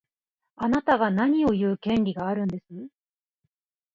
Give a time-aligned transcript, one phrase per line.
[0.55, 2.87] あなたが何を言う権利があるんです。